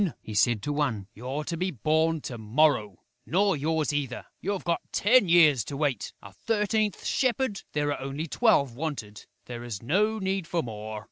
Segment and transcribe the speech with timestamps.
[0.23, 1.05] he said to one.
[1.13, 3.03] "You're to be born to morrow!...
[3.23, 6.11] Nor yours either, you've got ten years to wait....
[6.23, 7.61] A thirteenth shepherd?...
[7.73, 10.99] There are only twelve wanted; there is no need for more....